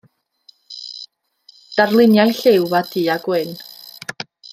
Darluniau 1.75 2.31
lliw 2.37 2.65
a 2.79 2.81
du-a-gwyn. 2.91 3.51